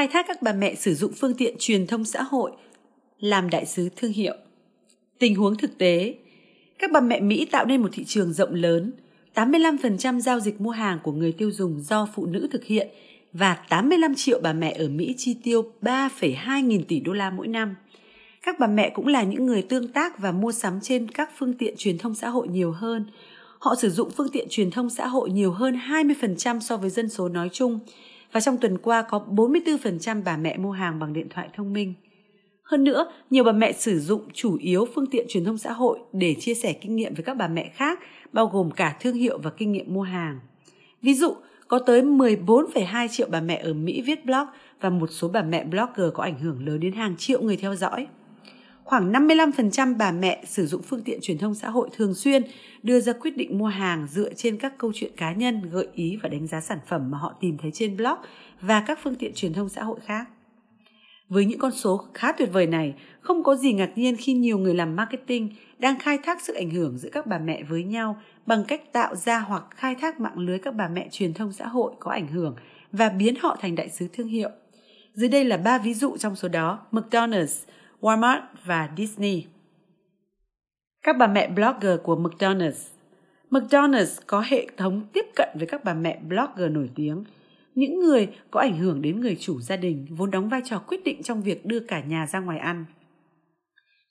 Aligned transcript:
khai 0.00 0.08
thác 0.08 0.26
các 0.28 0.42
bà 0.42 0.52
mẹ 0.52 0.74
sử 0.74 0.94
dụng 0.94 1.12
phương 1.12 1.34
tiện 1.34 1.54
truyền 1.58 1.86
thông 1.86 2.04
xã 2.04 2.22
hội 2.22 2.50
làm 3.18 3.50
đại 3.50 3.66
sứ 3.66 3.88
thương 3.96 4.12
hiệu. 4.12 4.34
Tình 5.18 5.34
huống 5.34 5.56
thực 5.56 5.78
tế, 5.78 6.14
các 6.78 6.90
bà 6.92 7.00
mẹ 7.00 7.20
Mỹ 7.20 7.46
tạo 7.50 7.64
nên 7.64 7.82
một 7.82 7.88
thị 7.92 8.04
trường 8.04 8.32
rộng 8.32 8.54
lớn, 8.54 8.92
85% 9.34 10.20
giao 10.20 10.40
dịch 10.40 10.60
mua 10.60 10.70
hàng 10.70 10.98
của 11.02 11.12
người 11.12 11.32
tiêu 11.32 11.50
dùng 11.50 11.80
do 11.80 12.08
phụ 12.14 12.26
nữ 12.26 12.48
thực 12.52 12.64
hiện 12.64 12.88
và 13.32 13.54
85 13.68 14.14
triệu 14.14 14.40
bà 14.42 14.52
mẹ 14.52 14.76
ở 14.78 14.88
Mỹ 14.88 15.14
chi 15.16 15.36
tiêu 15.42 15.72
3,2 15.82 16.60
nghìn 16.60 16.84
tỷ 16.84 17.00
đô 17.00 17.12
la 17.12 17.30
mỗi 17.30 17.48
năm. 17.48 17.74
Các 18.42 18.58
bà 18.58 18.66
mẹ 18.66 18.90
cũng 18.90 19.06
là 19.06 19.22
những 19.22 19.46
người 19.46 19.62
tương 19.62 19.88
tác 19.88 20.18
và 20.18 20.32
mua 20.32 20.52
sắm 20.52 20.80
trên 20.82 21.08
các 21.08 21.30
phương 21.38 21.54
tiện 21.54 21.74
truyền 21.76 21.98
thông 21.98 22.14
xã 22.14 22.28
hội 22.28 22.48
nhiều 22.48 22.72
hơn. 22.72 23.06
Họ 23.58 23.74
sử 23.74 23.90
dụng 23.90 24.10
phương 24.10 24.28
tiện 24.32 24.46
truyền 24.50 24.70
thông 24.70 24.90
xã 24.90 25.06
hội 25.06 25.30
nhiều 25.30 25.52
hơn 25.52 25.78
20% 25.88 26.60
so 26.60 26.76
với 26.76 26.90
dân 26.90 27.08
số 27.08 27.28
nói 27.28 27.48
chung. 27.52 27.78
Và 28.32 28.40
trong 28.40 28.56
tuần 28.58 28.78
qua 28.78 29.02
có 29.02 29.24
44% 29.28 30.22
bà 30.24 30.36
mẹ 30.36 30.56
mua 30.56 30.70
hàng 30.70 30.98
bằng 30.98 31.12
điện 31.12 31.28
thoại 31.30 31.48
thông 31.54 31.72
minh. 31.72 31.94
Hơn 32.62 32.84
nữa, 32.84 33.12
nhiều 33.30 33.44
bà 33.44 33.52
mẹ 33.52 33.72
sử 33.72 34.00
dụng 34.00 34.22
chủ 34.32 34.56
yếu 34.56 34.86
phương 34.94 35.06
tiện 35.06 35.26
truyền 35.28 35.44
thông 35.44 35.58
xã 35.58 35.72
hội 35.72 35.98
để 36.12 36.34
chia 36.40 36.54
sẻ 36.54 36.72
kinh 36.72 36.96
nghiệm 36.96 37.14
với 37.14 37.22
các 37.22 37.36
bà 37.36 37.48
mẹ 37.48 37.72
khác, 37.74 37.98
bao 38.32 38.46
gồm 38.46 38.70
cả 38.70 38.96
thương 39.00 39.14
hiệu 39.14 39.38
và 39.38 39.50
kinh 39.50 39.72
nghiệm 39.72 39.94
mua 39.94 40.02
hàng. 40.02 40.40
Ví 41.02 41.14
dụ, 41.14 41.34
có 41.68 41.78
tới 41.78 42.02
14,2 42.02 43.08
triệu 43.08 43.28
bà 43.30 43.40
mẹ 43.40 43.60
ở 43.64 43.72
Mỹ 43.72 44.02
viết 44.02 44.26
blog 44.26 44.46
và 44.80 44.90
một 44.90 45.06
số 45.06 45.28
bà 45.28 45.42
mẹ 45.42 45.64
blogger 45.64 46.06
có 46.14 46.22
ảnh 46.22 46.38
hưởng 46.38 46.66
lớn 46.66 46.80
đến 46.80 46.92
hàng 46.92 47.16
triệu 47.16 47.42
người 47.42 47.56
theo 47.56 47.74
dõi. 47.74 48.06
Khoảng 48.90 49.12
55% 49.12 49.96
bà 49.96 50.12
mẹ 50.12 50.42
sử 50.46 50.66
dụng 50.66 50.82
phương 50.82 51.02
tiện 51.02 51.18
truyền 51.22 51.38
thông 51.38 51.54
xã 51.54 51.70
hội 51.70 51.88
thường 51.96 52.14
xuyên 52.14 52.42
đưa 52.82 53.00
ra 53.00 53.12
quyết 53.12 53.36
định 53.36 53.58
mua 53.58 53.66
hàng 53.66 54.06
dựa 54.10 54.34
trên 54.34 54.56
các 54.56 54.78
câu 54.78 54.92
chuyện 54.94 55.12
cá 55.16 55.32
nhân, 55.32 55.70
gợi 55.70 55.88
ý 55.94 56.18
và 56.22 56.28
đánh 56.28 56.46
giá 56.46 56.60
sản 56.60 56.78
phẩm 56.86 57.10
mà 57.10 57.18
họ 57.18 57.34
tìm 57.40 57.58
thấy 57.58 57.70
trên 57.70 57.96
blog 57.96 58.18
và 58.60 58.84
các 58.86 58.98
phương 59.02 59.14
tiện 59.14 59.32
truyền 59.34 59.52
thông 59.52 59.68
xã 59.68 59.82
hội 59.82 60.00
khác. 60.06 60.28
Với 61.28 61.44
những 61.44 61.58
con 61.58 61.72
số 61.72 62.04
khá 62.14 62.32
tuyệt 62.32 62.48
vời 62.52 62.66
này, 62.66 62.94
không 63.20 63.42
có 63.42 63.56
gì 63.56 63.72
ngạc 63.72 63.98
nhiên 63.98 64.16
khi 64.16 64.32
nhiều 64.32 64.58
người 64.58 64.74
làm 64.74 64.96
marketing 64.96 65.48
đang 65.78 65.98
khai 65.98 66.18
thác 66.18 66.40
sức 66.42 66.56
ảnh 66.56 66.70
hưởng 66.70 66.98
giữa 66.98 67.10
các 67.12 67.26
bà 67.26 67.38
mẹ 67.38 67.62
với 67.62 67.84
nhau 67.84 68.20
bằng 68.46 68.64
cách 68.64 68.92
tạo 68.92 69.16
ra 69.16 69.38
hoặc 69.38 69.64
khai 69.76 69.94
thác 69.94 70.20
mạng 70.20 70.38
lưới 70.38 70.58
các 70.58 70.74
bà 70.74 70.88
mẹ 70.88 71.08
truyền 71.10 71.34
thông 71.34 71.52
xã 71.52 71.66
hội 71.66 71.92
có 71.98 72.10
ảnh 72.10 72.28
hưởng 72.28 72.56
và 72.92 73.08
biến 73.08 73.34
họ 73.40 73.56
thành 73.60 73.74
đại 73.74 73.88
sứ 73.88 74.08
thương 74.12 74.28
hiệu. 74.28 74.50
Dưới 75.14 75.28
đây 75.28 75.44
là 75.44 75.56
ba 75.56 75.78
ví 75.78 75.94
dụ 75.94 76.16
trong 76.16 76.36
số 76.36 76.48
đó: 76.48 76.78
McDonald's, 76.92 77.64
Walmart 78.00 78.40
và 78.64 78.90
Disney. 78.96 79.46
Các 81.02 81.16
bà 81.18 81.26
mẹ 81.26 81.48
blogger 81.48 82.00
của 82.02 82.16
McDonald's 82.16 82.90
McDonald's 83.50 84.20
có 84.26 84.40
hệ 84.46 84.66
thống 84.76 85.06
tiếp 85.12 85.26
cận 85.36 85.48
với 85.54 85.66
các 85.66 85.84
bà 85.84 85.94
mẹ 85.94 86.20
blogger 86.28 86.70
nổi 86.70 86.90
tiếng– 86.94 87.24
những 87.74 88.00
người 88.00 88.28
có 88.50 88.60
ảnh 88.60 88.78
hưởng 88.78 89.02
đến 89.02 89.20
người 89.20 89.36
chủ 89.40 89.60
gia 89.60 89.76
đình 89.76 90.06
vốn 90.10 90.30
đóng 90.30 90.48
vai 90.48 90.60
trò 90.64 90.78
quyết 90.78 91.04
định 91.04 91.22
trong 91.22 91.42
việc 91.42 91.66
đưa 91.66 91.80
cả 91.80 92.00
nhà 92.00 92.26
ra 92.26 92.40
ngoài 92.40 92.58
ăn. 92.58 92.84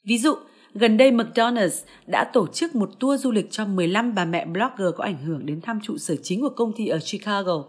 Ví 0.03 0.17
dụ, 0.17 0.35
gần 0.73 0.97
đây 0.97 1.11
McDonald's 1.11 1.85
đã 2.07 2.23
tổ 2.33 2.47
chức 2.47 2.75
một 2.75 2.89
tour 2.99 3.21
du 3.21 3.31
lịch 3.31 3.51
cho 3.51 3.65
15 3.65 4.15
bà 4.15 4.25
mẹ 4.25 4.45
blogger 4.45 4.95
có 4.95 5.03
ảnh 5.03 5.17
hưởng 5.25 5.45
đến 5.45 5.61
thăm 5.61 5.79
trụ 5.83 5.97
sở 5.97 6.15
chính 6.15 6.41
của 6.41 6.49
công 6.49 6.73
ty 6.77 6.87
ở 6.87 6.99
Chicago. 7.11 7.65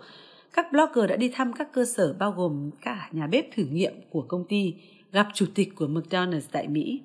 Các 0.53 0.73
blogger 0.73 1.11
đã 1.11 1.17
đi 1.17 1.29
thăm 1.35 1.53
các 1.53 1.73
cơ 1.73 1.85
sở 1.85 2.17
bao 2.19 2.33
gồm 2.33 2.71
cả 2.83 3.09
nhà 3.13 3.27
bếp 3.27 3.47
thử 3.57 3.65
nghiệm 3.65 3.93
của 4.11 4.23
công 4.29 4.45
ty, 4.49 4.75
gặp 5.13 5.29
chủ 5.35 5.47
tịch 5.55 5.75
của 5.75 5.87
McDonald's 5.87 6.49
tại 6.53 6.69
Mỹ. 6.69 7.01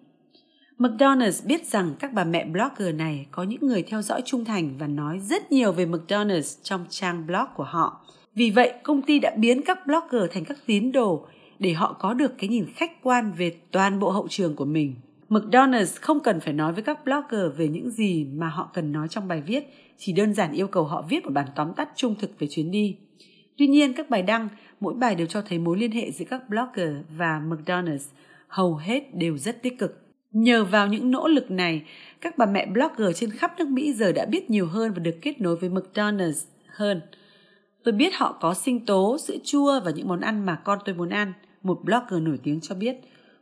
McDonald's 0.78 1.48
biết 1.48 1.66
rằng 1.66 1.96
các 2.00 2.14
bà 2.14 2.24
mẹ 2.24 2.46
blogger 2.46 2.96
này 2.96 3.26
có 3.32 3.44
những 3.44 3.62
người 3.62 3.84
theo 3.84 4.02
dõi 4.02 4.22
trung 4.26 4.46
thành 4.46 4.78
và 4.78 4.88
nói 4.88 5.20
rất 5.20 5.52
nhiều 5.52 5.72
về 5.72 5.86
McDonald's 5.86 6.60
trong 6.64 6.86
trang 6.90 7.28
blog 7.28 7.46
của 7.56 7.64
họ. 7.64 8.06
Vì 8.36 8.52
vậy, 8.52 8.74
công 8.84 9.02
ty 9.02 9.20
đã 9.20 9.36
biến 9.38 9.62
các 9.66 9.88
blogger 9.88 10.32
thành 10.32 10.46
các 10.46 10.58
tín 10.66 10.92
đồ 10.92 11.28
để 11.60 11.74
họ 11.74 11.94
có 11.94 12.14
được 12.14 12.38
cái 12.38 12.50
nhìn 12.50 12.66
khách 12.76 13.04
quan 13.04 13.32
về 13.38 13.56
toàn 13.72 14.00
bộ 14.00 14.10
hậu 14.10 14.28
trường 14.30 14.56
của 14.56 14.66
mình. 14.66 14.96
McDonald's 15.30 15.98
không 16.02 16.20
cần 16.20 16.40
phải 16.40 16.54
nói 16.54 16.74
với 16.74 16.84
các 16.84 17.06
blogger 17.06 17.58
về 17.58 17.68
những 17.68 17.90
gì 17.90 18.26
mà 18.26 18.50
họ 18.50 18.70
cần 18.74 18.92
nói 18.92 19.08
trong 19.08 19.28
bài 19.28 19.42
viết, 19.42 19.64
chỉ 19.98 20.14
đơn 20.14 20.34
giản 20.34 20.54
yêu 20.54 20.68
cầu 20.68 20.84
họ 20.84 21.06
viết 21.10 21.26
một 21.26 21.32
bản 21.34 21.48
tóm 21.56 21.74
tắt 21.74 21.90
trung 21.96 22.16
thực 22.20 22.40
về 22.40 22.48
chuyến 22.50 22.72
đi. 22.72 22.96
Tuy 23.58 23.68
nhiên, 23.68 23.94
các 23.94 24.10
bài 24.10 24.22
đăng, 24.22 24.50
mỗi 24.80 24.94
bài 24.94 25.16
đều 25.16 25.28
cho 25.28 25.42
thấy 25.42 25.60
mối 25.60 25.78
liên 25.78 25.92
hệ 25.92 26.12
giữa 26.12 26.26
các 26.30 26.50
blogger 26.50 26.96
và 27.18 27.42
McDonald's 27.48 28.12
hầu 28.48 28.76
hết 28.76 29.16
đều 29.16 29.38
rất 29.38 29.62
tích 29.62 29.80
cực. 29.80 30.02
Nhờ 30.32 30.64
vào 30.64 30.88
những 30.88 31.12
nỗ 31.12 31.28
lực 31.28 31.52
này, 31.52 31.84
các 32.22 32.38
bà 32.38 32.46
mẹ 32.46 32.66
blogger 32.66 33.20
trên 33.20 33.30
khắp 33.30 33.54
nước 33.58 33.68
Mỹ 33.68 33.94
giờ 33.94 34.12
đã 34.12 34.26
biết 34.26 34.50
nhiều 34.50 34.68
hơn 34.68 34.94
và 34.94 35.00
được 35.00 35.16
kết 35.22 35.42
nối 35.42 35.56
với 35.56 35.70
McDonald's 35.70 36.46
hơn. 36.68 37.02
Tôi 37.84 37.94
biết 37.94 38.14
họ 38.16 38.38
có 38.42 38.54
sinh 38.54 38.86
tố, 38.86 39.18
sữa 39.18 39.36
chua 39.44 39.80
và 39.86 39.92
những 39.92 40.08
món 40.08 40.20
ăn 40.20 40.46
mà 40.46 40.56
con 40.56 40.80
tôi 40.86 40.96
muốn 40.96 41.10
ăn. 41.10 41.34
Một 41.64 41.80
blogger 41.84 42.22
nổi 42.22 42.40
tiếng 42.44 42.62
cho 42.62 42.76
biết. 42.76 42.96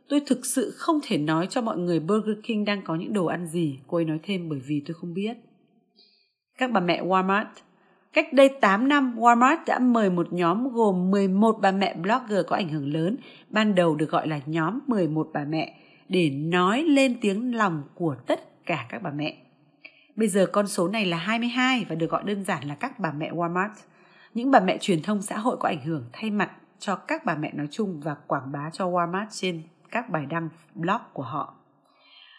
Tôi 0.08 0.20
thực 0.26 0.46
sự 0.46 0.70
không 0.76 1.00
thể 1.02 1.18
nói 1.18 1.46
cho 1.50 1.60
mọi 1.60 1.78
người 1.78 2.00
Burger 2.00 2.36
King 2.42 2.64
đang 2.64 2.82
có 2.82 2.94
những 2.94 3.12
đồ 3.12 3.26
ăn 3.26 3.46
gì, 3.46 3.78
cô 3.86 3.98
ấy 3.98 4.04
nói 4.04 4.18
thêm 4.22 4.48
bởi 4.48 4.58
vì 4.66 4.82
tôi 4.86 4.94
không 4.94 5.14
biết. 5.14 5.36
Các 6.58 6.70
bà 6.70 6.80
mẹ 6.80 7.02
Walmart 7.02 7.44
Cách 8.14 8.32
đây 8.32 8.48
8 8.48 8.88
năm, 8.88 9.14
Walmart 9.16 9.56
đã 9.66 9.78
mời 9.78 10.10
một 10.10 10.32
nhóm 10.32 10.68
gồm 10.68 11.10
11 11.10 11.58
bà 11.60 11.70
mẹ 11.70 11.94
blogger 11.94 12.46
có 12.46 12.56
ảnh 12.56 12.68
hưởng 12.68 12.92
lớn, 12.92 13.16
ban 13.48 13.74
đầu 13.74 13.94
được 13.94 14.10
gọi 14.10 14.28
là 14.28 14.40
nhóm 14.46 14.78
11 14.86 15.30
bà 15.32 15.44
mẹ, 15.44 15.74
để 16.08 16.30
nói 16.30 16.82
lên 16.82 17.16
tiếng 17.20 17.54
lòng 17.54 17.82
của 17.94 18.16
tất 18.26 18.66
cả 18.66 18.86
các 18.88 19.02
bà 19.02 19.10
mẹ. 19.10 19.36
Bây 20.16 20.28
giờ 20.28 20.46
con 20.46 20.66
số 20.66 20.88
này 20.88 21.06
là 21.06 21.16
22 21.16 21.86
và 21.88 21.94
được 21.94 22.10
gọi 22.10 22.22
đơn 22.24 22.44
giản 22.44 22.68
là 22.68 22.74
các 22.74 22.98
bà 22.98 23.12
mẹ 23.12 23.30
Walmart 23.32 23.70
những 24.34 24.50
bà 24.50 24.60
mẹ 24.60 24.78
truyền 24.80 25.02
thông 25.02 25.22
xã 25.22 25.38
hội 25.38 25.56
có 25.60 25.68
ảnh 25.68 25.84
hưởng 25.84 26.04
thay 26.12 26.30
mặt 26.30 26.50
cho 26.78 26.96
các 26.96 27.24
bà 27.24 27.34
mẹ 27.34 27.52
nói 27.54 27.68
chung 27.70 28.00
và 28.04 28.14
quảng 28.26 28.52
bá 28.52 28.70
cho 28.72 28.90
Walmart 28.90 29.26
trên 29.30 29.62
các 29.90 30.10
bài 30.10 30.26
đăng 30.26 30.48
blog 30.74 31.00
của 31.12 31.22
họ. 31.22 31.54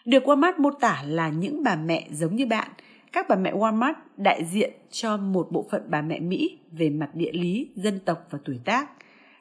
Được 0.06 0.22
Walmart 0.22 0.52
mô 0.58 0.70
tả 0.70 1.02
là 1.06 1.28
những 1.28 1.62
bà 1.64 1.76
mẹ 1.76 2.08
giống 2.10 2.36
như 2.36 2.46
bạn, 2.46 2.68
các 3.16 3.28
bà 3.28 3.36
mẹ 3.36 3.52
Walmart 3.52 3.94
đại 4.16 4.44
diện 4.44 4.72
cho 4.90 5.16
một 5.16 5.48
bộ 5.50 5.66
phận 5.70 5.82
bà 5.88 6.02
mẹ 6.02 6.20
Mỹ 6.20 6.58
về 6.72 6.90
mặt 6.90 7.10
địa 7.14 7.32
lý, 7.32 7.68
dân 7.74 7.98
tộc 8.04 8.26
và 8.30 8.38
tuổi 8.44 8.60
tác. 8.64 8.90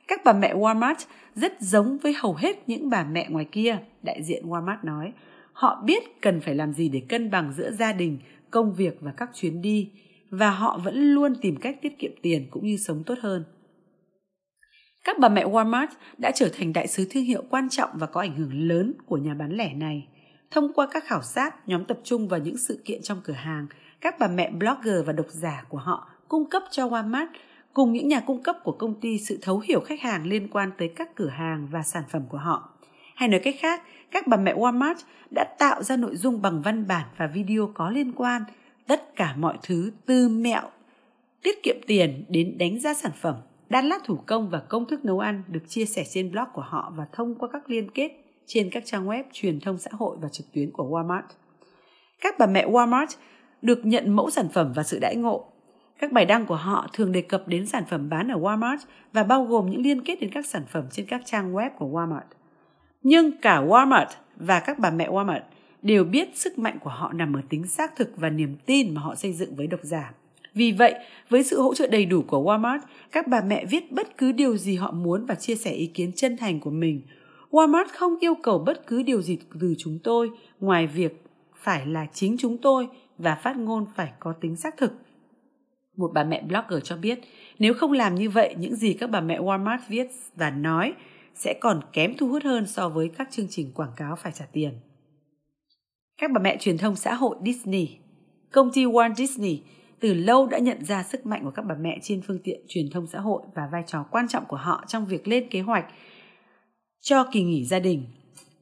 Các 0.07 0.21
bà 0.25 0.33
mẹ 0.33 0.55
Walmart 0.55 0.95
rất 1.35 1.61
giống 1.61 1.97
với 1.97 2.13
hầu 2.13 2.33
hết 2.33 2.69
những 2.69 2.89
bà 2.89 3.03
mẹ 3.03 3.27
ngoài 3.29 3.45
kia, 3.51 3.77
đại 4.03 4.23
diện 4.23 4.45
Walmart 4.45 4.77
nói. 4.83 5.13
Họ 5.53 5.81
biết 5.85 6.21
cần 6.21 6.41
phải 6.41 6.55
làm 6.55 6.73
gì 6.73 6.89
để 6.89 7.01
cân 7.09 7.31
bằng 7.31 7.53
giữa 7.53 7.71
gia 7.71 7.93
đình, 7.93 8.19
công 8.51 8.73
việc 8.73 8.97
và 9.01 9.11
các 9.17 9.29
chuyến 9.33 9.61
đi, 9.61 9.91
và 10.29 10.49
họ 10.49 10.79
vẫn 10.83 10.95
luôn 10.95 11.33
tìm 11.41 11.55
cách 11.55 11.77
tiết 11.81 11.99
kiệm 11.99 12.11
tiền 12.21 12.47
cũng 12.51 12.65
như 12.65 12.77
sống 12.77 13.03
tốt 13.05 13.15
hơn. 13.21 13.43
Các 15.03 15.19
bà 15.19 15.29
mẹ 15.29 15.45
Walmart 15.45 15.87
đã 16.17 16.31
trở 16.35 16.49
thành 16.57 16.73
đại 16.73 16.87
sứ 16.87 17.07
thương 17.09 17.23
hiệu 17.23 17.43
quan 17.49 17.69
trọng 17.69 17.89
và 17.93 18.07
có 18.07 18.21
ảnh 18.21 18.35
hưởng 18.35 18.67
lớn 18.67 18.93
của 19.05 19.17
nhà 19.17 19.33
bán 19.33 19.51
lẻ 19.51 19.73
này. 19.73 20.07
Thông 20.51 20.73
qua 20.73 20.88
các 20.91 21.03
khảo 21.07 21.22
sát, 21.22 21.67
nhóm 21.67 21.85
tập 21.85 22.00
trung 22.03 22.28
vào 22.28 22.39
những 22.39 22.57
sự 22.57 22.81
kiện 22.85 23.01
trong 23.01 23.22
cửa 23.23 23.33
hàng, 23.33 23.67
các 24.01 24.19
bà 24.19 24.28
mẹ 24.28 24.51
blogger 24.51 25.06
và 25.06 25.13
độc 25.13 25.28
giả 25.29 25.63
của 25.69 25.78
họ 25.78 26.09
cung 26.28 26.50
cấp 26.50 26.63
cho 26.72 26.88
Walmart 26.88 27.28
cùng 27.73 27.94
những 27.94 28.07
nhà 28.07 28.19
cung 28.19 28.44
cấp 28.44 28.57
của 28.63 28.72
công 28.72 29.00
ty 29.01 29.19
sự 29.19 29.39
thấu 29.41 29.59
hiểu 29.59 29.79
khách 29.79 30.01
hàng 30.01 30.25
liên 30.25 30.47
quan 30.47 30.72
tới 30.78 30.88
các 30.95 31.16
cửa 31.16 31.29
hàng 31.29 31.67
và 31.72 31.84
sản 31.84 32.03
phẩm 32.09 32.22
của 32.29 32.38
họ. 32.38 32.69
Hay 33.16 33.29
nói 33.29 33.39
cách 33.44 33.55
khác, 33.59 33.84
các 34.11 34.28
bà 34.28 34.38
mẹ 34.38 34.55
Walmart 34.55 34.95
đã 35.35 35.44
tạo 35.59 35.84
ra 35.84 35.97
nội 35.97 36.16
dung 36.16 36.41
bằng 36.41 36.61
văn 36.61 36.88
bản 36.88 37.05
và 37.17 37.28
video 37.28 37.72
có 37.73 37.89
liên 37.89 38.11
quan 38.11 38.44
tất 38.88 39.16
cả 39.16 39.35
mọi 39.38 39.57
thứ 39.63 39.91
từ 40.05 40.29
mẹo 40.29 40.69
tiết 41.44 41.63
kiệm 41.63 41.75
tiền 41.88 42.25
đến 42.29 42.57
đánh 42.57 42.79
giá 42.79 42.94
sản 42.94 43.11
phẩm 43.22 43.35
đan 43.69 43.85
lát 43.85 44.03
thủ 44.05 44.16
công 44.25 44.50
và 44.50 44.59
công 44.59 44.85
thức 44.85 45.05
nấu 45.05 45.19
ăn 45.19 45.44
được 45.47 45.63
chia 45.67 45.85
sẻ 45.85 46.03
trên 46.09 46.31
blog 46.31 46.47
của 46.53 46.61
họ 46.61 46.94
và 46.95 47.05
thông 47.11 47.35
qua 47.35 47.50
các 47.53 47.69
liên 47.69 47.91
kết 47.91 48.11
trên 48.45 48.69
các 48.69 48.83
trang 48.85 49.07
web 49.07 49.23
truyền 49.31 49.59
thông 49.59 49.78
xã 49.78 49.91
hội 49.94 50.17
và 50.22 50.29
trực 50.29 50.45
tuyến 50.53 50.72
của 50.72 50.83
Walmart. 50.83 51.23
Các 52.22 52.35
bà 52.39 52.45
mẹ 52.45 52.67
Walmart 52.67 53.07
được 53.61 53.85
nhận 53.85 54.16
mẫu 54.16 54.29
sản 54.29 54.50
phẩm 54.53 54.73
và 54.75 54.83
sự 54.83 55.00
đãi 55.00 55.16
ngộ. 55.16 55.45
Các 56.00 56.11
bài 56.11 56.25
đăng 56.25 56.45
của 56.45 56.55
họ 56.55 56.88
thường 56.94 57.11
đề 57.11 57.22
cập 57.22 57.47
đến 57.47 57.66
sản 57.66 57.84
phẩm 57.89 58.09
bán 58.09 58.31
ở 58.31 58.39
Walmart 58.39 58.78
và 59.13 59.23
bao 59.23 59.45
gồm 59.45 59.69
những 59.69 59.81
liên 59.81 60.01
kết 60.01 60.19
đến 60.22 60.29
các 60.34 60.45
sản 60.45 60.63
phẩm 60.72 60.85
trên 60.91 61.05
các 61.05 61.22
trang 61.25 61.53
web 61.53 61.69
của 61.78 61.85
Walmart. 61.85 62.28
Nhưng 63.03 63.31
cả 63.41 63.61
Walmart 63.61 64.08
và 64.35 64.59
các 64.59 64.79
bà 64.79 64.90
mẹ 64.90 65.09
Walmart 65.09 65.41
đều 65.81 66.03
biết 66.03 66.37
sức 66.37 66.59
mạnh 66.59 66.78
của 66.84 66.90
họ 66.90 67.14
nằm 67.14 67.34
ở 67.34 67.41
tính 67.49 67.67
xác 67.67 67.96
thực 67.96 68.11
và 68.17 68.29
niềm 68.29 68.55
tin 68.66 68.93
mà 68.93 69.02
họ 69.02 69.16
xây 69.16 69.34
dựng 69.34 69.55
với 69.55 69.67
độc 69.67 69.79
giả. 69.84 70.14
Vì 70.53 70.72
vậy, 70.72 70.96
với 71.29 71.43
sự 71.43 71.61
hỗ 71.61 71.73
trợ 71.73 71.87
đầy 71.87 72.05
đủ 72.05 72.22
của 72.28 72.43
Walmart, 72.43 72.79
các 73.11 73.28
bà 73.28 73.41
mẹ 73.41 73.66
viết 73.66 73.91
bất 73.91 74.17
cứ 74.17 74.31
điều 74.31 74.58
gì 74.58 74.75
họ 74.75 74.91
muốn 74.91 75.25
và 75.25 75.35
chia 75.35 75.55
sẻ 75.55 75.72
ý 75.72 75.85
kiến 75.85 76.11
chân 76.16 76.37
thành 76.37 76.59
của 76.59 76.69
mình. 76.69 77.02
Walmart 77.55 77.85
không 77.93 78.16
yêu 78.19 78.35
cầu 78.43 78.59
bất 78.59 78.87
cứ 78.87 79.03
điều 79.03 79.22
gì 79.22 79.37
từ 79.61 79.75
chúng 79.78 79.99
tôi 80.03 80.31
ngoài 80.59 80.87
việc 80.87 81.23
phải 81.55 81.85
là 81.85 82.07
chính 82.13 82.35
chúng 82.40 82.57
tôi 82.57 82.87
và 83.17 83.35
phát 83.35 83.57
ngôn 83.57 83.85
phải 83.96 84.11
có 84.19 84.34
tính 84.41 84.55
xác 84.55 84.78
thực. 84.78 84.91
Một 85.97 86.11
bà 86.13 86.23
mẹ 86.23 86.41
blogger 86.41 86.84
cho 86.84 86.97
biết, 86.97 87.19
nếu 87.59 87.73
không 87.73 87.91
làm 87.91 88.16
như 88.16 88.29
vậy, 88.29 88.55
những 88.59 88.75
gì 88.75 88.93
các 88.93 89.09
bà 89.09 89.22
mẹ 89.22 89.40
Walmart 89.40 89.79
viết 89.87 90.07
và 90.35 90.49
nói 90.49 90.93
sẽ 91.35 91.53
còn 91.61 91.79
kém 91.93 92.17
thu 92.17 92.28
hút 92.28 92.43
hơn 92.43 92.67
so 92.67 92.90
với 92.90 93.09
các 93.17 93.28
chương 93.31 93.47
trình 93.49 93.72
quảng 93.72 93.91
cáo 93.96 94.16
phải 94.16 94.31
trả 94.31 94.46
tiền. 94.52 94.73
Các 96.22 96.31
bà 96.31 96.41
mẹ 96.41 96.57
truyền 96.59 96.78
thông 96.78 96.96
xã 96.96 97.13
hội 97.13 97.37
Disney 97.46 97.97
Công 98.52 98.72
ty 98.72 98.85
Walt 98.85 99.16
Disney 99.16 99.61
từ 99.99 100.13
lâu 100.13 100.47
đã 100.47 100.57
nhận 100.57 100.85
ra 100.85 101.03
sức 101.03 101.25
mạnh 101.25 101.41
của 101.43 101.52
các 101.52 101.66
bà 101.66 101.75
mẹ 101.75 101.99
trên 102.02 102.22
phương 102.22 102.40
tiện 102.43 102.59
truyền 102.67 102.90
thông 102.91 103.07
xã 103.07 103.19
hội 103.19 103.41
và 103.55 103.69
vai 103.72 103.84
trò 103.87 104.05
quan 104.11 104.28
trọng 104.28 104.46
của 104.46 104.57
họ 104.57 104.84
trong 104.87 105.05
việc 105.05 105.28
lên 105.28 105.49
kế 105.49 105.61
hoạch 105.61 105.85
cho 107.05 107.23
kỳ 107.31 107.43
nghỉ 107.43 107.66
gia 107.66 107.79
đình. 107.79 108.03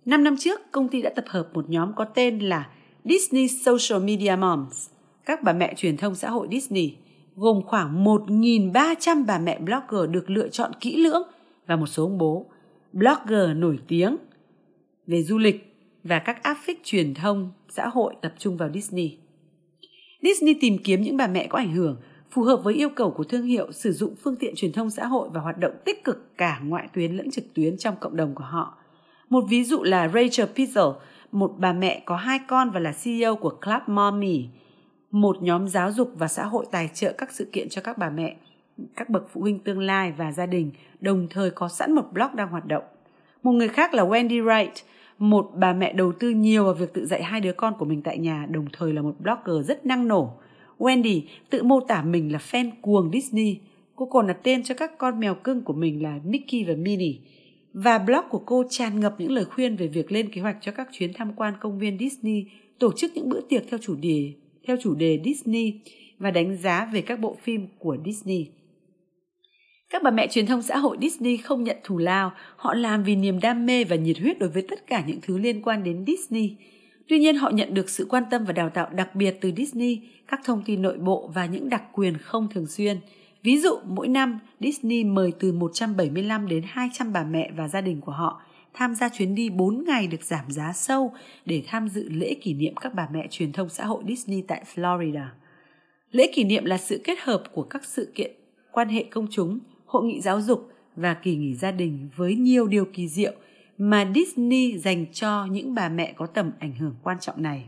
Năm 0.06 0.24
năm 0.24 0.36
trước, 0.40 0.72
công 0.72 0.90
ty 0.90 1.02
đã 1.02 1.10
tập 1.16 1.26
hợp 1.28 1.50
một 1.54 1.70
nhóm 1.70 1.94
có 1.96 2.06
tên 2.06 2.40
là 2.40 2.70
Disney 3.04 3.48
Social 3.48 4.04
Media 4.04 4.36
Moms, 4.36 4.90
các 5.26 5.44
bà 5.44 5.54
mẹ 5.54 5.74
truyền 5.78 5.98
thông 5.98 6.16
xã 6.16 6.30
hội 6.30 6.48
Disney, 6.52 6.96
gồm 7.36 7.62
khoảng 7.62 8.06
1.300 8.06 9.26
bà 9.26 9.40
mẹ 9.40 9.60
blogger 9.60 10.10
được 10.12 10.30
lựa 10.30 10.48
chọn 10.48 10.72
kỹ 10.80 10.98
lưỡng 10.98 11.24
và 11.68 11.76
một 11.76 11.86
số 11.86 12.04
ông 12.04 12.18
bố, 12.18 12.46
blogger 12.94 13.50
nổi 13.56 13.80
tiếng 13.88 14.18
về 15.08 15.24
du 15.24 15.38
lịch 15.38 15.76
và 16.04 16.20
các 16.20 16.44
áp 16.44 16.58
phích 16.64 16.82
truyền 16.84 17.14
thông 17.14 17.52
xã 17.70 17.88
hội 17.88 18.16
tập 18.22 18.34
trung 18.38 18.58
vào 18.58 18.70
Disney. 18.74 19.18
Disney 20.22 20.54
tìm 20.62 20.78
kiếm 20.84 21.02
những 21.02 21.18
bà 21.18 21.28
mẹ 21.28 21.48
có 21.48 21.58
ảnh 21.58 21.74
hưởng, 21.74 21.98
phù 22.34 22.44
hợp 22.44 22.64
với 22.64 22.74
yêu 22.74 22.90
cầu 22.90 23.12
của 23.12 23.24
thương 23.24 23.44
hiệu 23.44 23.72
sử 23.72 23.92
dụng 23.92 24.16
phương 24.24 24.36
tiện 24.36 24.54
truyền 24.56 24.72
thông 24.72 24.90
xã 24.90 25.06
hội 25.06 25.30
và 25.34 25.42
hoạt 25.42 25.58
động 25.58 25.72
tích 25.86 26.04
cực 26.04 26.38
cả 26.38 26.60
ngoại 26.64 26.88
tuyến 26.94 27.12
lẫn 27.12 27.32
trực 27.32 27.54
tuyến 27.54 27.78
trong 27.78 27.96
cộng 28.00 28.16
đồng 28.16 28.36
của 28.36 28.44
họ. 28.44 28.78
Một 29.30 29.44
ví 29.50 29.64
dụ 29.64 29.84
là 29.84 30.08
Rachel 30.08 30.48
Pizzle, 30.56 30.94
một 31.32 31.54
bà 31.58 31.74
mẹ 31.74 32.04
có 32.06 32.16
hai 32.16 32.40
con 32.48 32.70
và 32.70 32.80
là 32.80 32.94
CEO 33.04 33.36
của 33.36 33.50
Club 33.50 33.82
Mommy, 33.88 34.46
một 35.12 35.38
nhóm 35.42 35.68
giáo 35.68 35.92
dục 35.92 36.12
và 36.16 36.28
xã 36.28 36.46
hội 36.46 36.66
tài 36.72 36.90
trợ 36.94 37.14
các 37.18 37.32
sự 37.32 37.50
kiện 37.52 37.70
cho 37.70 37.82
các 37.82 37.98
bà 37.98 38.10
mẹ, 38.10 38.36
các 38.96 39.10
bậc 39.10 39.30
phụ 39.34 39.42
huynh 39.42 39.60
tương 39.60 39.80
lai 39.80 40.14
và 40.18 40.32
gia 40.32 40.46
đình, 40.46 40.72
đồng 41.02 41.28
thời 41.30 41.52
có 41.52 41.68
sẵn 41.68 41.94
một 41.94 42.06
blog 42.14 42.36
đang 42.36 42.50
hoạt 42.50 42.66
động. 42.66 42.84
Một 43.44 43.52
người 43.52 43.68
khác 43.68 43.94
là 43.94 44.04
Wendy 44.04 44.46
Wright, 44.46 44.84
một 45.18 45.52
bà 45.56 45.74
mẹ 45.74 45.94
đầu 45.94 46.12
tư 46.12 46.30
nhiều 46.30 46.64
vào 46.64 46.74
việc 46.74 46.94
tự 46.94 47.06
dạy 47.06 47.24
hai 47.24 47.42
đứa 47.42 47.54
con 47.54 47.74
của 47.80 47.86
mình 47.86 48.02
tại 48.02 48.18
nhà, 48.18 48.46
đồng 48.50 48.66
thời 48.74 48.94
là 48.94 49.02
một 49.02 49.16
blogger 49.20 49.68
rất 49.68 49.86
năng 49.86 50.08
nổ. 50.08 50.34
Wendy 50.84 51.22
tự 51.50 51.64
mô 51.64 51.80
tả 51.80 52.04
mình 52.04 52.32
là 52.32 52.40
fan 52.52 52.72
cuồng 52.82 53.12
Disney. 53.14 53.60
Cô 53.96 54.06
còn 54.06 54.28
đặt 54.28 54.38
tên 54.44 54.64
cho 54.64 54.76
các 54.76 54.98
con 54.98 55.20
mèo 55.20 55.36
cưng 55.36 55.62
của 55.62 55.74
mình 55.74 56.04
là 56.04 56.20
Mickey 56.26 56.64
và 56.64 56.74
Minnie. 56.78 57.16
Và 57.74 57.98
blog 57.98 58.22
của 58.30 58.42
cô 58.46 58.64
tràn 58.70 59.00
ngập 59.00 59.16
những 59.20 59.32
lời 59.32 59.46
khuyên 59.46 59.76
về 59.76 59.88
việc 59.88 60.12
lên 60.12 60.30
kế 60.32 60.42
hoạch 60.42 60.58
cho 60.62 60.72
các 60.72 60.88
chuyến 60.92 61.14
tham 61.14 61.34
quan 61.36 61.54
công 61.60 61.80
viên 61.80 61.98
Disney, 61.98 62.46
tổ 62.80 62.92
chức 62.98 63.12
những 63.16 63.30
bữa 63.30 63.42
tiệc 63.42 63.64
theo 63.70 63.80
chủ 63.84 63.96
đề 63.96 64.34
theo 64.68 64.78
chủ 64.82 64.96
đề 64.96 65.22
Disney 65.26 65.74
và 66.18 66.32
đánh 66.32 66.58
giá 66.58 66.90
về 66.94 67.02
các 67.02 67.20
bộ 67.20 67.38
phim 67.44 67.68
của 67.80 67.98
Disney. 68.06 68.48
Các 69.90 70.04
bà 70.04 70.12
mẹ 70.12 70.28
truyền 70.28 70.46
thông 70.46 70.62
xã 70.62 70.78
hội 70.78 70.98
Disney 71.02 71.38
không 71.38 71.64
nhận 71.64 71.78
thù 71.84 71.98
lao, 71.98 72.32
họ 72.56 72.74
làm 72.74 73.04
vì 73.04 73.16
niềm 73.16 73.40
đam 73.40 73.66
mê 73.66 73.84
và 73.84 73.96
nhiệt 73.96 74.20
huyết 74.20 74.40
đối 74.40 74.50
với 74.50 74.66
tất 74.70 74.88
cả 74.88 75.04
những 75.08 75.20
thứ 75.22 75.38
liên 75.38 75.62
quan 75.62 75.84
đến 75.84 76.04
Disney. 76.08 76.56
Tuy 77.08 77.20
nhiên 77.20 77.36
họ 77.36 77.50
nhận 77.50 77.74
được 77.74 77.90
sự 77.90 78.06
quan 78.10 78.24
tâm 78.32 78.46
và 78.46 78.54
đào 78.54 78.70
tạo 78.70 78.90
đặc 78.90 79.16
biệt 79.16 79.38
từ 79.42 79.52
Disney, 79.58 80.02
các 80.28 80.42
thông 80.44 80.64
tin 80.66 80.82
nội 80.82 80.98
bộ 80.98 81.32
và 81.34 81.46
những 81.46 81.70
đặc 81.70 81.84
quyền 81.94 82.18
không 82.18 82.48
thường 82.50 82.68
xuyên. 82.68 82.98
Ví 83.44 83.58
dụ, 83.58 83.80
mỗi 83.86 84.08
năm 84.08 84.40
Disney 84.60 85.04
mời 85.04 85.32
từ 85.40 85.52
175 85.52 86.48
đến 86.48 86.64
200 86.68 87.14
bà 87.14 87.24
mẹ 87.24 87.52
và 87.56 87.68
gia 87.68 87.82
đình 87.82 88.02
của 88.02 88.12
họ 88.12 88.42
tham 88.74 88.96
gia 88.96 89.10
chuyến 89.10 89.36
đi 89.36 89.50
4 89.50 89.84
ngày 89.88 90.08
được 90.08 90.24
giảm 90.24 90.52
giá 90.52 90.74
sâu 90.74 91.14
để 91.46 91.64
tham 91.68 91.90
dự 91.90 92.10
lễ 92.10 92.34
kỷ 92.42 92.54
niệm 92.54 92.76
các 92.76 92.94
bà 92.94 93.08
mẹ 93.14 93.28
truyền 93.30 93.52
thông 93.52 93.70
xã 93.70 93.86
hội 93.86 94.04
Disney 94.08 94.42
tại 94.48 94.64
Florida. 94.76 95.26
Lễ 96.12 96.32
kỷ 96.34 96.44
niệm 96.44 96.66
là 96.66 96.78
sự 96.78 97.02
kết 97.04 97.20
hợp 97.22 97.44
của 97.54 97.64
các 97.64 97.86
sự 97.86 98.12
kiện 98.16 98.32
quan 98.72 98.90
hệ 98.90 99.04
công 99.04 99.28
chúng, 99.32 99.60
hội 99.86 100.06
nghị 100.06 100.22
giáo 100.22 100.42
dục 100.42 100.70
và 100.96 101.14
kỳ 101.14 101.36
nghỉ 101.36 101.54
gia 101.54 101.72
đình 101.72 102.10
với 102.16 102.36
nhiều 102.36 102.68
điều 102.68 102.86
kỳ 102.86 103.08
diệu 103.08 103.34
mà 103.90 104.12
Disney 104.16 104.78
dành 104.78 105.06
cho 105.14 105.46
những 105.46 105.74
bà 105.74 105.90
mẹ 105.90 106.14
có 106.16 106.26
tầm 106.26 106.52
ảnh 106.60 106.76
hưởng 106.80 106.96
quan 107.04 107.18
trọng 107.20 107.44
này. 107.44 107.64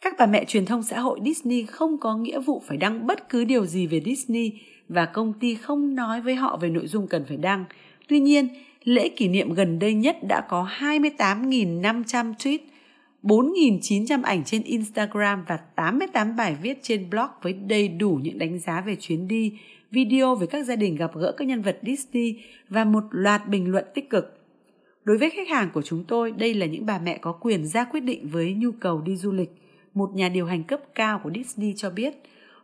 Các 0.00 0.14
bà 0.18 0.26
mẹ 0.26 0.44
truyền 0.44 0.66
thông 0.66 0.82
xã 0.82 1.00
hội 1.00 1.20
Disney 1.24 1.62
không 1.62 1.98
có 1.98 2.16
nghĩa 2.16 2.40
vụ 2.40 2.62
phải 2.66 2.76
đăng 2.76 3.06
bất 3.06 3.28
cứ 3.28 3.44
điều 3.44 3.66
gì 3.66 3.86
về 3.86 4.00
Disney 4.04 4.52
và 4.88 5.06
công 5.06 5.32
ty 5.32 5.54
không 5.54 5.94
nói 5.94 6.20
với 6.20 6.34
họ 6.34 6.58
về 6.62 6.70
nội 6.70 6.86
dung 6.86 7.08
cần 7.08 7.24
phải 7.28 7.36
đăng. 7.36 7.64
Tuy 8.08 8.20
nhiên, 8.20 8.48
lễ 8.84 9.08
kỷ 9.08 9.28
niệm 9.28 9.54
gần 9.54 9.78
đây 9.78 9.94
nhất 9.94 10.16
đã 10.28 10.40
có 10.48 10.68
28.500 10.78 12.34
tweet, 12.34 12.58
4.900 13.22 14.22
ảnh 14.22 14.44
trên 14.44 14.62
Instagram 14.62 15.44
và 15.48 15.56
88 15.56 16.36
bài 16.36 16.56
viết 16.62 16.78
trên 16.82 17.10
blog 17.10 17.28
với 17.42 17.52
đầy 17.52 17.88
đủ 17.88 18.18
những 18.22 18.38
đánh 18.38 18.58
giá 18.58 18.80
về 18.80 18.96
chuyến 19.00 19.28
đi, 19.28 19.52
video 19.90 20.34
về 20.34 20.46
các 20.46 20.66
gia 20.66 20.76
đình 20.76 20.96
gặp 20.96 21.10
gỡ 21.14 21.32
các 21.36 21.48
nhân 21.48 21.62
vật 21.62 21.78
Disney 21.82 22.34
và 22.68 22.84
một 22.84 23.04
loạt 23.10 23.48
bình 23.48 23.70
luận 23.70 23.84
tích 23.94 24.10
cực. 24.10 24.39
Đối 25.04 25.18
với 25.18 25.30
khách 25.30 25.48
hàng 25.48 25.70
của 25.74 25.82
chúng 25.82 26.04
tôi, 26.04 26.32
đây 26.32 26.54
là 26.54 26.66
những 26.66 26.86
bà 26.86 26.98
mẹ 26.98 27.18
có 27.18 27.32
quyền 27.32 27.66
ra 27.66 27.84
quyết 27.84 28.00
định 28.00 28.28
với 28.28 28.54
nhu 28.54 28.70
cầu 28.72 29.00
đi 29.00 29.16
du 29.16 29.32
lịch. 29.32 29.50
Một 29.94 30.10
nhà 30.14 30.28
điều 30.28 30.46
hành 30.46 30.64
cấp 30.64 30.80
cao 30.94 31.20
của 31.24 31.30
Disney 31.34 31.72
cho 31.76 31.90
biết, 31.90 32.14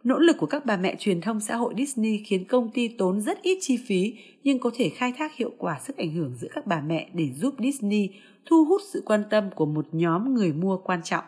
Nỗ 0.07 0.19
lực 0.19 0.37
của 0.39 0.47
các 0.47 0.67
bà 0.67 0.77
mẹ 0.77 0.97
truyền 0.99 1.21
thông 1.21 1.41
xã 1.41 1.57
hội 1.57 1.75
Disney 1.77 2.23
khiến 2.27 2.45
công 2.45 2.71
ty 2.71 2.89
tốn 2.89 3.21
rất 3.21 3.43
ít 3.43 3.59
chi 3.61 3.79
phí 3.87 4.15
nhưng 4.45 4.59
có 4.59 4.71
thể 4.75 4.89
khai 4.89 5.13
thác 5.19 5.37
hiệu 5.37 5.51
quả 5.59 5.79
sức 5.87 5.97
ảnh 5.97 6.13
hưởng 6.13 6.35
giữa 6.37 6.49
các 6.55 6.67
bà 6.67 6.81
mẹ 6.81 7.09
để 7.13 7.29
giúp 7.35 7.55
Disney 7.59 8.11
thu 8.47 8.65
hút 8.65 8.81
sự 8.93 9.03
quan 9.07 9.23
tâm 9.31 9.51
của 9.55 9.67
một 9.67 9.87
nhóm 9.93 10.35
người 10.35 10.53
mua 10.53 10.79
quan 10.79 11.03
trọng. 11.03 11.25